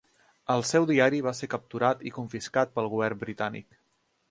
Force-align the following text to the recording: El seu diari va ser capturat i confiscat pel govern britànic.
El 0.53 0.63
seu 0.69 0.87
diari 0.91 1.19
va 1.25 1.33
ser 1.41 1.49
capturat 1.51 2.03
i 2.11 2.15
confiscat 2.17 2.75
pel 2.79 2.91
govern 2.97 3.23
britànic. 3.27 3.81